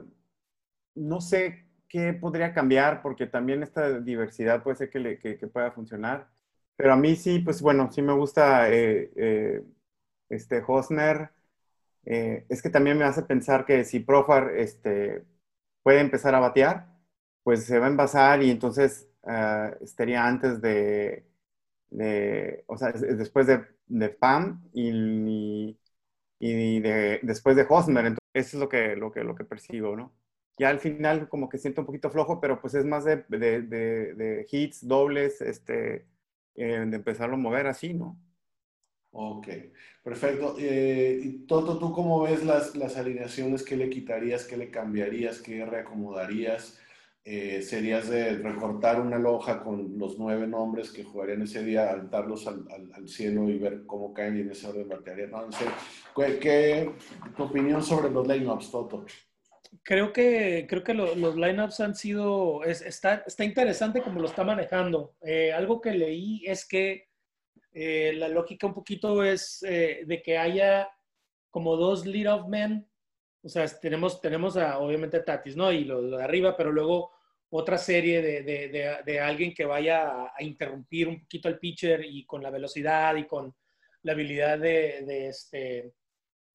[0.95, 5.71] no sé qué podría cambiar, porque también esta diversidad puede ser que, le, que pueda
[5.71, 6.36] funcionar.
[6.77, 9.63] Pero a mí sí, pues bueno, sí me gusta eh, eh,
[10.29, 11.31] este Hosmer.
[12.05, 15.25] Eh, es que también me hace pensar que si Profar este,
[15.83, 16.89] puede empezar a batear,
[17.45, 21.27] pues se va a envasar y entonces ah, estaría antes de,
[22.67, 25.79] o sea, después de, de Pam y,
[26.39, 28.07] y, de, después de Hosmer.
[28.07, 30.13] Entonces, eso es lo que, lo, que, lo que percibo, ¿no?
[30.59, 33.63] Ya al final como que siento un poquito flojo, pero pues es más de, de,
[33.63, 36.07] de hits, dobles, este,
[36.57, 38.19] de empezarlo a mover así, ¿no?
[39.11, 39.49] Ok,
[40.03, 40.57] perfecto.
[40.59, 43.63] Eh, Toto, ¿tú cómo ves las, las alineaciones?
[43.63, 44.45] ¿Qué le quitarías?
[44.45, 45.41] ¿Qué le cambiarías?
[45.41, 46.81] ¿Qué reacomodarías?
[47.29, 52.47] eh, serías de recortar una loja con los nueve nombres que jugarían ese día, aventarlos
[52.47, 55.33] al, cielo y ver cómo caen y en ese orden batearían.
[55.33, 55.49] No,
[56.15, 56.93] ¿qué, ¿qué,
[57.37, 59.05] tu opinión sobre los lineups, Toto?
[59.83, 65.17] Creo que, creo que los lineups han sido, está, está interesante como lo está manejando.
[65.23, 67.09] Eh, algo que leí es que
[67.73, 70.89] eh, la lógica un poquito es de que haya
[71.51, 72.87] como dos lead-off men
[73.47, 75.71] o sea, tenemos, tenemos a, obviamente a Tatis, ¿no?
[75.71, 77.13] Y lo, de arriba, pero luego
[77.51, 82.27] otra serie de, de, de, alguien que vaya a, interrumpir un poquito al pitcher y
[82.27, 83.55] con la velocidad y con
[84.03, 85.93] la habilidad de, este,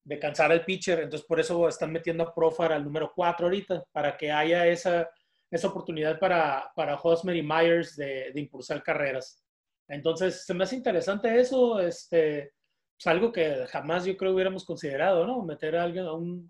[0.03, 0.99] de cansar al pitcher.
[0.99, 5.09] Entonces, por eso están metiendo a Profar al número 4 ahorita, para que haya esa,
[5.49, 9.43] esa oportunidad para, para Hosmer y Myers de, impulsar carreras.
[9.87, 12.53] Entonces, se me hace interesante eso, este,
[12.97, 15.43] pues algo que jamás yo creo hubiéramos considerado, ¿no?
[15.43, 16.49] Meter a alguien, a un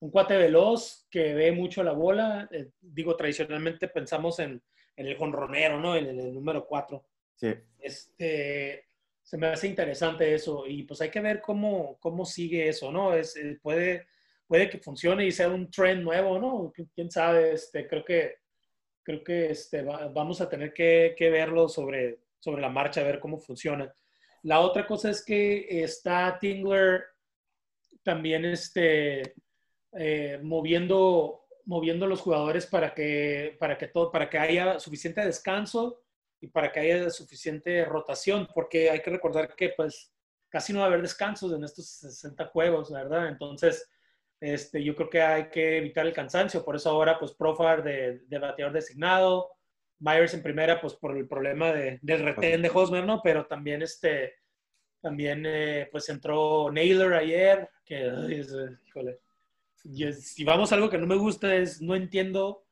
[0.00, 2.48] un cuate veloz que ve mucho la bola.
[2.50, 4.62] Eh, digo, tradicionalmente pensamos en,
[4.96, 5.96] el jonronero, ¿no?
[5.96, 7.04] En, el número 4.
[7.34, 7.54] Sí.
[7.78, 8.85] Este,
[9.26, 13.12] se me hace interesante eso y pues hay que ver cómo, cómo sigue eso, ¿no?
[13.12, 14.06] Es, eh, puede,
[14.46, 16.72] puede que funcione y sea un trend nuevo, ¿no?
[16.94, 18.36] Quién sabe, este, creo que,
[19.02, 23.18] creo que este, vamos a tener que, que, verlo sobre, sobre la marcha, a ver
[23.18, 23.92] cómo funciona.
[24.44, 27.02] La otra cosa es que está Tingler
[28.04, 29.34] también este,
[29.98, 36.04] eh, moviendo, moviendo los jugadores para que, para, que todo, para que haya suficiente descanso
[36.46, 40.12] y para que haya suficiente rotación, porque hay que recordar que pues
[40.48, 43.28] casi no va a haber descansos en estos 60 juegos, ¿verdad?
[43.28, 43.90] Entonces,
[44.40, 48.20] este, yo creo que hay que evitar el cansancio, por eso ahora pues Profar de,
[48.26, 49.50] de bateador designado,
[49.98, 53.20] Myers en primera pues por el problema de, del retén de Hosmer, ¿no?
[53.22, 54.34] Pero también este,
[55.00, 58.06] también eh, pues entró Naylor ayer, que,
[58.86, 59.18] híjole,
[59.74, 62.65] si vamos a algo que no me gusta es, no entiendo,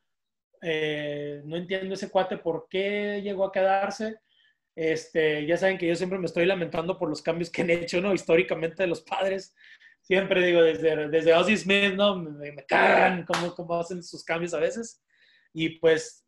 [0.67, 4.17] eh, no entiendo ese cuate por qué llegó a quedarse.
[4.75, 8.01] Este, ya saben que yo siempre me estoy lamentando por los cambios que han hecho,
[8.01, 8.15] ¿no?
[8.15, 9.55] Históricamente de los padres.
[10.01, 12.17] Siempre digo, desde, desde Ozzy Smith, ¿no?
[12.17, 15.03] Me, me cagan cómo, cómo hacen sus cambios a veces.
[15.53, 16.25] Y pues,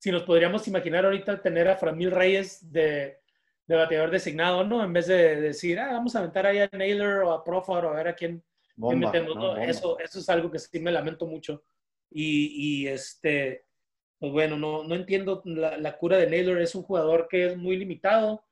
[0.00, 3.20] si nos podríamos imaginar ahorita tener a Framil Reyes de,
[3.66, 4.84] de bateador designado, ¿no?
[4.84, 7.90] En vez de decir, ah, vamos a aventar ahí a Naylor o a Profar o
[7.90, 8.44] a ver a quién,
[9.62, 11.64] eso, eso es algo que sí me lamento mucho.
[12.10, 13.66] Y, y este,
[14.18, 16.60] pues bueno, no, no entiendo la, la, cura de Naylor.
[16.60, 18.42] Es un jugador que es muy limitado.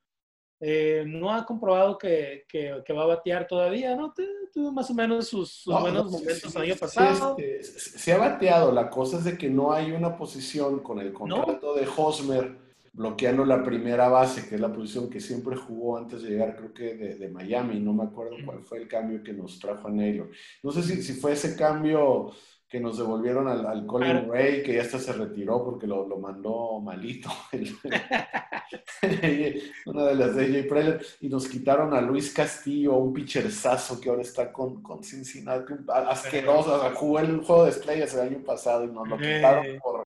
[0.60, 4.14] Eh, no ha comprobado que, que, que, va a batear todavía, ¿no?
[4.52, 7.36] Tuvo más o menos sus, buenos momentos el año pasado.
[7.60, 8.72] se ha bateado.
[8.72, 12.64] La cosa es de que no hay una posición con el contrato de Hosmer
[12.94, 16.72] bloqueando la primera base, que es la posición que siempre jugó antes de llegar, creo
[16.72, 20.30] que de, Miami, no me acuerdo cuál fue el cambio que nos trajo a Naylor.
[20.62, 22.30] No sé si, si fue ese cambio
[22.74, 26.18] que nos devolvieron al, al Colin Ray, que ya hasta se retiró porque lo, lo
[26.18, 27.30] mandó malito.
[29.86, 34.08] Una de las de AJ Preller, y nos quitaron a Luis Castillo, un pitcherzazo que
[34.08, 38.88] ahora está con, con Cincinnati, asqueroso, jugó el juego de estrellas el año pasado y
[38.88, 40.02] nos lo quitaron por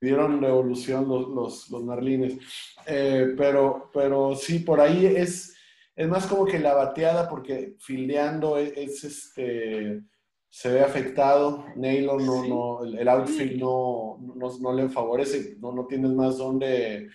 [0.00, 2.38] dieron revolución los, los, los Marlines.
[2.86, 5.56] Eh, pero, pero sí, por ahí es,
[5.96, 10.02] es más como que la bateada, porque fildeando es, este,
[10.52, 11.64] se ve afectado.
[11.76, 17.08] Naylor no, no, el outfield no, no, no, le favorece, no, no tienes más dónde,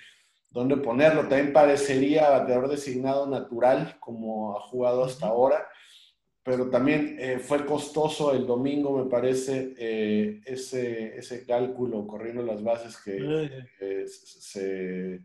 [0.50, 1.28] dónde ponerlo.
[1.28, 5.68] También parecería bateador designado natural, como ha jugado hasta ahora
[6.48, 12.64] pero también eh, fue costoso el domingo, me parece, eh, ese, ese cálculo corriendo las
[12.64, 13.66] bases que
[14.08, 15.20] se,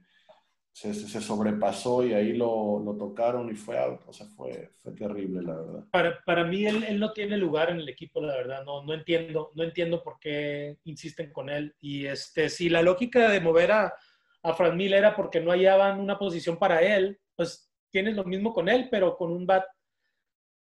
[0.73, 5.43] se, se, sobrepasó y ahí lo, lo, tocaron y fue O sea, fue, fue terrible,
[5.43, 5.85] la verdad.
[5.91, 8.65] Para, para mí, él, él, no tiene lugar en el equipo, la verdad.
[8.65, 11.75] No, no, entiendo, no entiendo por qué insisten con él.
[11.81, 13.95] Y este, si la lógica de mover a,
[14.43, 18.53] a Fran Miller era porque no hallaban una posición para él, pues tienes lo mismo
[18.53, 19.65] con él, pero con un bat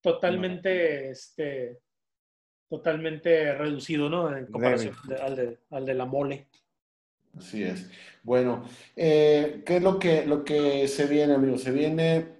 [0.02, 1.80] totalmente, este,
[2.70, 4.36] totalmente reducido, ¿no?
[4.36, 6.48] En comparación al, de, al, de, la mole.
[7.38, 7.90] Así es.
[8.24, 8.64] Bueno,
[8.96, 11.62] eh, ¿qué es lo que, lo que se viene, amigos?
[11.62, 12.38] Se viene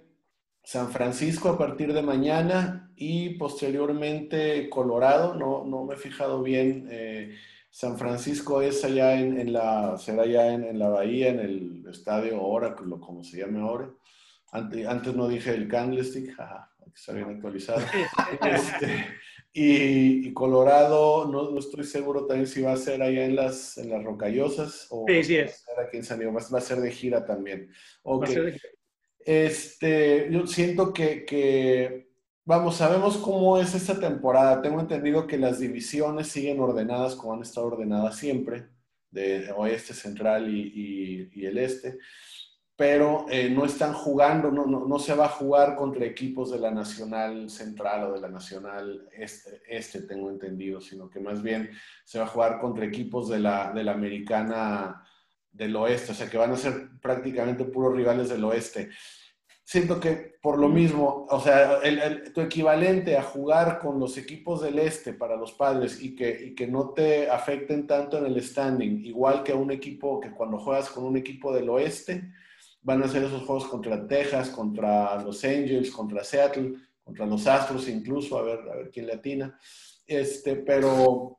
[0.62, 5.34] San Francisco a partir de mañana y posteriormente Colorado.
[5.34, 6.88] No, no me he fijado bien.
[6.90, 7.36] Eh,
[7.70, 11.84] San Francisco es allá en, en, la, será allá en, en, la bahía, en el
[11.88, 13.90] estadio Oracle, como se llame ahora.
[14.50, 17.80] Antes, antes no dije el Candlestick, jaja está bien actualizado.
[18.42, 19.06] Este,
[19.52, 23.90] y, Colorado, no, no, estoy seguro también si va a ser allá en las, en
[23.90, 25.64] las Rocallosas o sí, sí es.
[25.76, 26.32] Va, a aquí en San Diego.
[26.32, 27.70] va a ser de gira también.
[28.02, 28.56] Okay.
[29.20, 32.08] Este, yo siento que, que,
[32.44, 34.62] vamos, sabemos cómo es esta temporada.
[34.62, 38.68] Tengo entendido que las divisiones siguen ordenadas como han estado ordenadas siempre.
[39.10, 41.98] de oeste, central y, y, el este,
[42.78, 46.60] pero eh, no están jugando, no, no, no, se va a jugar contra equipos de
[46.60, 51.70] la Nacional Central o de la Nacional Este, este tengo entendido, sino que más bien
[52.04, 55.04] se va a jugar contra equipos de la, de la Americana
[55.50, 58.90] del Oeste, o sea que van a ser prácticamente puros rivales del Oeste.
[59.64, 61.80] Siento que por lo mismo, o sea,
[62.32, 66.54] tu equivalente a jugar con los equipos del este para los padres y que, y
[66.54, 70.88] que no te afecten tanto en el standing, igual que un equipo que cuando juegas
[70.90, 72.22] con un equipo del oeste,
[72.88, 76.72] van a ser esos juegos contra Texas, contra los Angels, contra Seattle,
[77.04, 79.58] contra los Astros incluso, a ver, a ver quién le atina.
[80.06, 81.38] Este, pero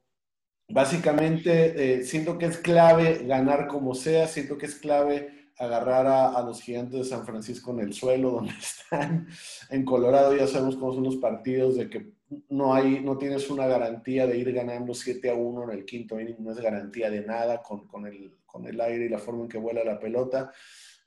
[0.67, 6.39] básicamente eh, siento que es clave ganar como sea, siento que es clave agarrar a,
[6.43, 9.27] los gigantes de San Francisco en el suelo donde están.
[9.71, 12.13] En Colorado ya sabemos cómo son los partidos de que
[12.49, 16.19] no, hay, no tienes una garantía de ir ganando 7 a 1 en el quinto
[16.19, 19.45] inning, no es garantía de nada con, con, el, con el aire y la forma
[19.45, 20.51] en que vuela la pelota.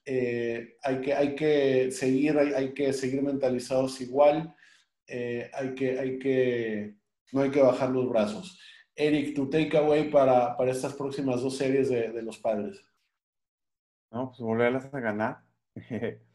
[0.05, 4.55] Eh, hay, que, hay que seguir, hay, que seguir mentalizados igual,
[5.07, 6.97] eh, hay, que, hay que,
[7.33, 8.59] no hay que bajar los brazos.
[8.95, 12.85] Eric, tu takeaway para, para estas próximas dos series de, de los padres.
[14.11, 15.43] No, pues volverlas a ganar.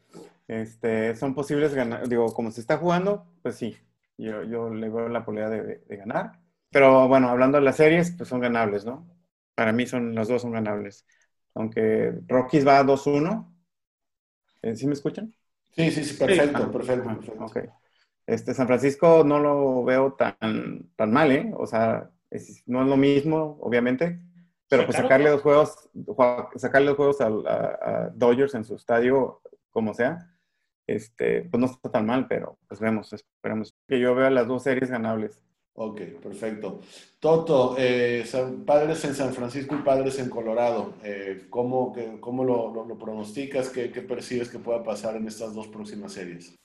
[0.48, 3.76] Este, son posibles ganar, digo, como se está jugando, pues sí,
[4.16, 6.40] yo, yo le veo la posibilidad de, ganar.
[6.70, 9.06] Pero bueno, hablando de las series, pues son ganables, ¿no?
[9.54, 11.06] Para mí son, las dos son ganables.
[11.54, 13.46] Aunque Rockies va 2-1.
[14.62, 15.34] ¿Eh, ¿Sí me escuchan?
[15.70, 17.58] Sí, sí, sí, perfecto, perfecto, Ok.
[18.26, 21.50] Este, San Francisco no lo veo tan, tan mal, ¿eh?
[21.56, 22.10] O sea,
[22.66, 24.20] no es lo mismo, obviamente,
[24.68, 25.88] pero pues sacarle dos juegos,
[26.56, 29.40] sacarle dos juegos a, Dodgers en su estadio,
[29.70, 30.30] como sea,
[30.86, 34.62] este, pues no está tan mal, pero pues vemos, esperemos que yo vea las dos
[34.62, 35.40] series ganables.
[35.80, 36.80] Ok, perfecto.
[37.20, 38.24] Toto, eh,
[38.66, 43.68] padres en San Francisco y padres en Colorado, eh, ¿cómo, cómo lo, lo, pronosticas?
[43.68, 46.56] ¿Qué, ¿Qué, percibes que pueda pasar en estas dos próximas series?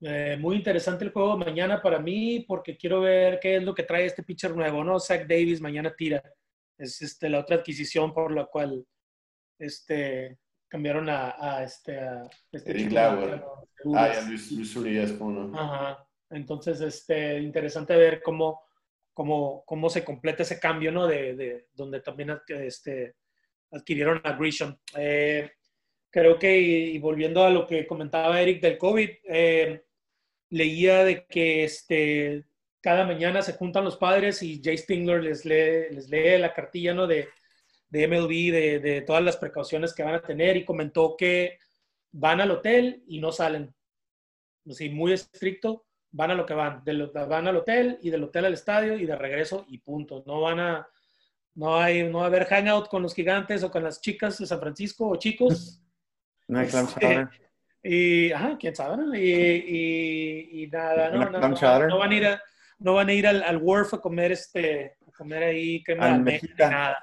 [0.00, 3.82] Eh, muy interesante el juego mañana para mí porque quiero ver qué es lo que
[3.82, 5.00] trae este pitcher nuevo, ¿no?
[5.00, 6.22] Zach Davis mañana tira
[6.78, 8.86] es este, la otra adquisición por la cual
[9.58, 13.44] este, cambiaron a, a este, a este Eric Lauer.
[13.94, 15.52] Ah, ya Luis, Luis Urias, ¿no?
[15.58, 16.06] Ajá.
[16.32, 18.62] Entonces, este, interesante ver cómo,
[19.12, 21.06] cómo, cómo se completa ese cambio, ¿no?
[21.06, 23.16] De, de donde también este,
[23.70, 24.76] adquirieron a Grisham.
[24.96, 25.50] Eh,
[26.10, 29.84] creo que, y, volviendo a lo que comentaba Eric del COVID, eh,
[30.50, 32.44] leía de que este,
[32.80, 36.94] cada mañana se juntan los padres y Jay Stingler les lee, les lee la cartilla
[36.94, 37.06] ¿no?
[37.06, 37.28] de,
[37.88, 41.58] de MLB, de, de, todas las precauciones que van a tener y comentó que
[42.12, 43.74] van al hotel y no salen.
[44.68, 46.82] Así, muy estricto, van a lo que van.
[46.84, 50.22] van al hotel y del hotel al estadio y de regreso y punto.
[50.26, 50.88] No van a,
[51.54, 54.46] no hay, no va a haber hangout con los gigantes o con las chicas de
[54.46, 55.82] San Francisco o chicos.
[56.48, 57.28] No hay clam este,
[57.82, 62.42] Y, ajá, quién sabe, y, y, nada, no, no, no, no, van a ir a,
[62.78, 66.40] no van a ir al, al Wharf a comer, este, a comer ahí crema de
[66.58, 66.98] nada.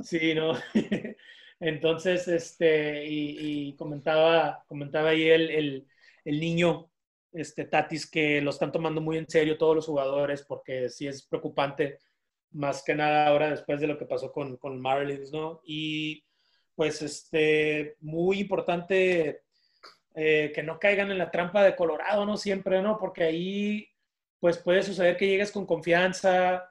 [0.00, 0.54] Sí, ¿no?
[1.60, 5.88] Entonces, este, y, comentaba, comentaba ahí el, el,
[6.24, 6.90] el, niño,
[7.32, 11.26] este, Tatis, que lo están tomando muy en serio todos los jugadores, porque sí es
[11.26, 11.98] preocupante,
[12.52, 15.60] más que nada ahora después de lo que pasó con, con Marlins, ¿no?
[15.64, 16.24] Y
[16.74, 19.42] pues, este, muy importante
[20.14, 22.36] eh, que no caigan en la trampa de Colorado, ¿no?
[22.36, 22.98] Siempre, ¿no?
[22.98, 23.88] Porque ahí
[24.38, 26.68] pues puede suceder que llegues con confianza,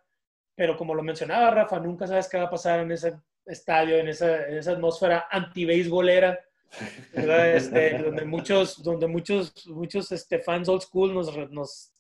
[0.56, 3.14] pero como lo mencionaba Rafa, nunca sabes qué va a pasar en ese
[3.46, 6.38] estadio, en esa, esa atmósfera anti-beisbolera,
[7.14, 11.92] este, donde muchos, donde muchos, muchos este, fans old school nos, nos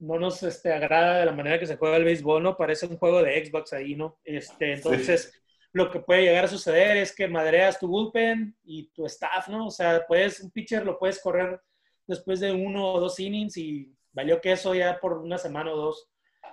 [0.00, 2.56] no nos este, agrada de la manera que se juega el béisbol, ¿no?
[2.56, 4.18] Parece un juego de Xbox ahí, ¿no?
[4.24, 5.32] Este, entonces,
[5.72, 9.66] lo que puede llegar a suceder es que madreas tu bullpen y tu staff, ¿no?
[9.66, 11.60] O sea, puedes, un pitcher lo puedes correr
[12.06, 16.08] después de uno o dos innings y valió queso ya por una semana o dos.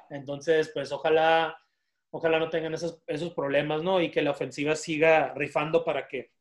[0.09, 1.57] Entonces, pues ojalá,
[2.11, 4.01] ojalá no tengan esos, esos problemas, ¿no?
[4.01, 6.31] Y que la ofensiva siga rifando para que,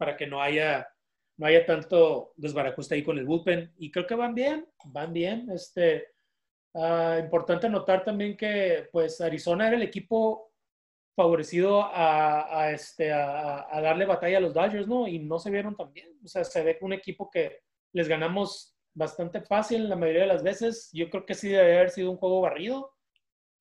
[0.00, 0.88] para que no haya,
[1.36, 3.70] no haya tanto desbarajuste ahí con el bullpen.
[3.76, 5.50] Y creo que van bien, van bien.
[5.50, 6.06] Este,
[6.72, 10.52] uh, importante notar también que, pues, Arizona era el equipo
[11.14, 15.06] favorecido a, este, a, darle batalla a los Dodgers, ¿no?
[15.06, 16.18] Y no se vieron tan bien.
[16.24, 17.58] O sea, se ve un equipo que
[17.92, 20.88] les ganamos bastante fácil la mayoría de las veces.
[20.94, 22.94] Yo creo que sí debe haber sido un juego barrido.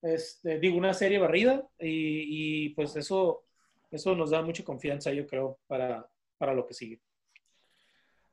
[0.01, 3.43] Este, digo, una serie barrida y, y, pues eso,
[3.91, 6.09] eso nos da mucha confianza, yo creo, para,
[6.39, 6.99] para lo que sigue.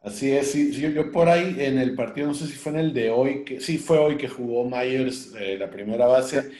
[0.00, 2.94] Así es, sí, yo, por ahí en el partido, no sé si fue en el
[2.94, 6.52] de hoy, que sí fue hoy que jugó Myers eh, la primera base,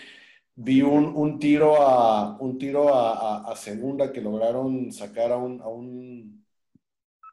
[0.57, 6.45] vi un, tiro a un tiro a, segunda que lograron sacar a un, a un,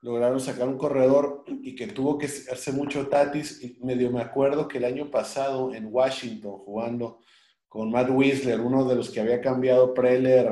[0.01, 3.63] lograron sacar un corredor y que tuvo que hacer mucho tatis.
[3.63, 7.21] Y medio me acuerdo que el año pasado en Washington jugando
[7.67, 10.47] con Matt Whistler, uno de los que había cambiado Preller,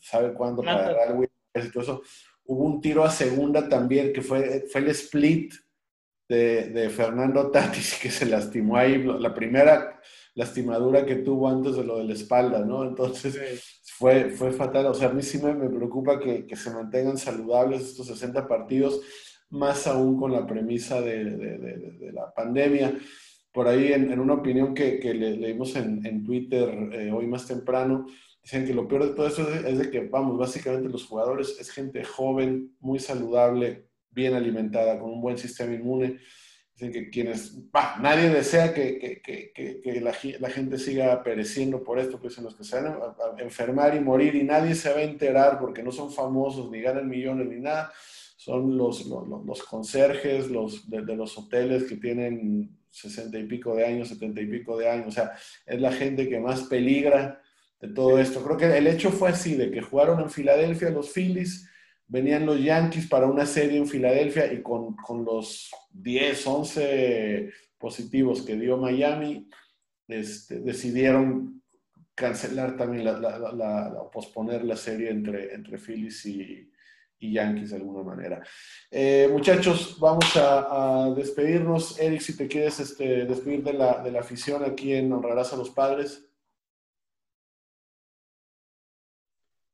[0.00, 1.16] sabe cuándo para agarrar
[1.54, 2.02] y todo eso,
[2.46, 5.54] hubo un tiro a segunda también que fue, fue el split
[6.28, 10.00] de, de Fernando Tatis que se lastimó ahí, la primera
[10.34, 12.84] lastimadura que tuvo antes de lo de la espalda, ¿no?
[12.84, 13.38] Entonces
[13.96, 14.86] fue, fue fatal.
[14.86, 19.00] O sea, a mí sí me, preocupa que, que, se mantengan saludables estos 60 partidos,
[19.50, 22.98] más aún con la premisa de, de, de, la pandemia.
[23.52, 27.26] Por ahí, en, en una opinión que, que le, leímos en, en Twitter eh, hoy
[27.28, 28.06] más temprano,
[28.44, 31.56] dicen que lo peor de todo eso es, es de que, vamos, básicamente los jugadores
[31.58, 36.20] es gente joven, muy saludable, bien alimentada, con un buen sistema inmune
[36.74, 37.56] Dicen que quienes,
[38.00, 42.42] nadie desea que, que, que, que la, la, gente siga pereciendo por esto, que dicen
[42.42, 45.84] los que se van a, enfermar y morir y nadie se va a enterar porque
[45.84, 47.92] no son famosos, ni ganan millones, ni nada.
[48.36, 53.76] Son los, los, los conserjes los, de, de, los hoteles que tienen sesenta y pico
[53.76, 55.06] de años, setenta y pico de años.
[55.06, 55.32] O sea,
[55.64, 57.40] es la gente que más peligra
[57.80, 58.42] de todo esto.
[58.42, 61.68] Creo que el hecho fue así, de que jugaron en Filadelfia los Phillies
[62.06, 68.42] venían los Yankees para una serie en Filadelfia y con, con los 10, 11 positivos
[68.42, 69.48] que dio Miami,
[70.08, 71.62] este, decidieron
[72.14, 76.70] cancelar también, la, la, la, posponer la serie entre, entre Phillies y,
[77.18, 78.42] y Yankees de alguna manera.
[78.90, 81.98] Eh, muchachos, vamos a, a, despedirnos.
[81.98, 85.56] Eric, si te quieres este, despedir de la, de la afición aquí en Honrarás a
[85.56, 86.24] los Padres.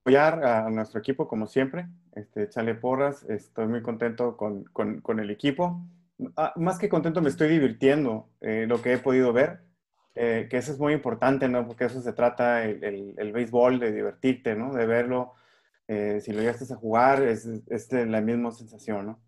[0.01, 5.21] Apoyar a nuestro equipo como siempre, este, Chale Porras, estoy muy contento con, con, con
[5.21, 5.81] el equipo.
[6.37, 9.61] Ah, más que contento, me estoy divirtiendo eh, lo que he podido ver,
[10.15, 11.67] eh, que eso es muy importante, ¿no?
[11.67, 14.73] Porque eso se trata el, el, el béisbol, de divertirte, ¿no?
[14.73, 15.35] De verlo.
[15.87, 19.21] Eh, si lo llegaste a jugar, es, es, la misma sensación, ¿no?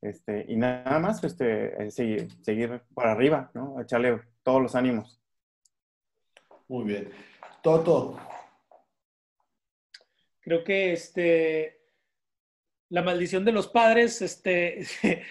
[0.00, 3.80] Este, y nada más, este, seguir, seguir para arriba, ¿no?
[3.80, 5.20] Echarle todos los ánimos.
[6.68, 7.10] Muy bien.
[7.62, 8.18] Toto,
[10.46, 11.80] Creo que este,
[12.88, 14.86] la maldición de los padres este,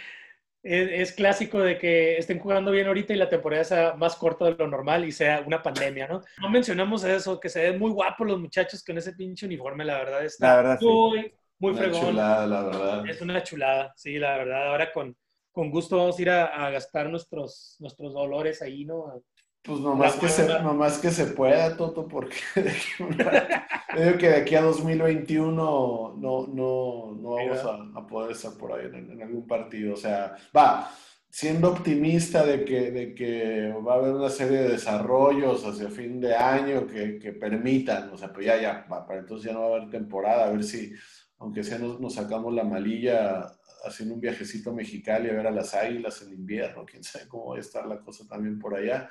[0.61, 4.55] es, clásico de que estén jugando bien ahorita y la temporada sea más corta de
[4.55, 6.21] lo normal y sea una pandemia, ¿no?
[6.41, 9.99] No mencionamos eso, que se ven muy guapos los muchachos con ese pinche uniforme, la
[9.99, 11.33] verdad está la verdad, muy, sí.
[11.59, 12.01] muy una fregón.
[12.01, 13.09] chulada, la verdad.
[13.09, 14.67] Es una chulada, sí, la verdad.
[14.67, 15.15] Ahora con,
[15.53, 19.23] con gusto vamos a ir a, a gastar nuestros, nuestros dolores ahí, ¿no?
[19.65, 24.61] Pues nomás que, se, nomás que se pueda, Toto, porque digo que de aquí a
[24.61, 29.95] 2021 no, no, no vamos a, a, poder estar por ahí en, en, algún partido.
[29.95, 30.91] O sea, va,
[31.35, 36.21] siendo optimista de que, de que va a haber una serie de desarrollos hacia fin
[36.21, 39.61] de año que, que permitan, o sea, pues ya, ya, va, para entonces ya no
[39.61, 40.93] va a haber temporada, a ver si,
[41.39, 43.51] aunque sea nos, nos sacamos la malilla
[43.83, 47.47] haciendo un viajecito a Mexicali a ver a las águilas en invierno, quién sabe cómo
[47.47, 49.09] va a estar la cosa también por allá.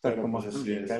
[0.00, 0.90] Pero como pues así es.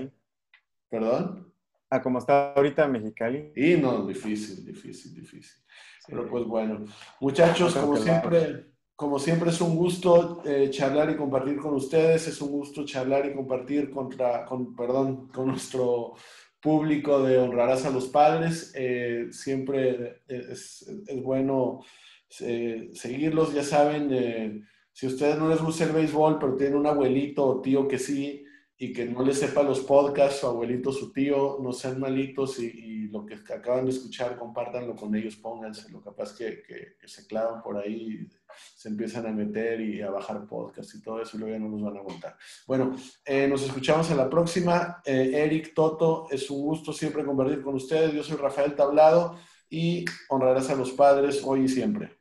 [0.89, 1.53] ¿Perdón?
[1.91, 3.53] Ah, como está ahorita Mexicali.
[3.57, 5.43] Y no, difícil, difícil, difícil.
[5.43, 6.07] Sí.
[6.09, 6.85] Pero pues bueno,
[7.21, 12.41] muchachos, como siempre, como siempre es un gusto eh, charlar y compartir con ustedes, es
[12.43, 16.15] un gusto charlar y compartir contra, con, perdón, con nuestro
[16.61, 18.73] público de Honrarás a los Padres.
[18.75, 21.81] Eh, siempre es, es bueno
[22.41, 24.61] eh, seguirlos, ya saben, eh,
[24.93, 27.99] si a ustedes no les gusta el béisbol, pero tienen un abuelito o tío que
[27.99, 28.45] sí,
[28.81, 32.97] y que no les sepa los podcasts, su abuelito, su tío, no sean malitos y,
[33.09, 35.91] lo que acaban de escuchar, compártanlo con ellos, pónganse.
[35.91, 38.29] Lo capaz que, que, se clavan por ahí,
[38.76, 41.70] se empiezan a meter y a bajar podcasts y todo eso, y luego ya no
[41.70, 42.37] nos van a aguantar.
[42.66, 45.01] Bueno, eh, nos escuchamos en la próxima.
[45.07, 48.12] Eh, Eric, Toto, es un gusto siempre compartir con ustedes.
[48.12, 49.39] Yo soy Rafael Tablado
[49.70, 52.18] y honrarás a los padres hoy y siempre.